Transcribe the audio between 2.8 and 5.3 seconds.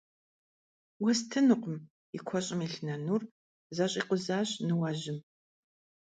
нынур зэщӀикъузащ ныуэжьым.